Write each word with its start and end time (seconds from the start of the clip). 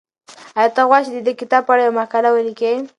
ایا 0.59 0.71
ته 0.75 0.81
غواړې 0.87 1.03
چې 1.05 1.11
د 1.13 1.19
دې 1.27 1.33
کتاب 1.41 1.61
په 1.65 1.71
اړه 1.73 1.83
یوه 1.85 1.97
مقاله 2.01 2.29
ولیکې؟ 2.31 2.71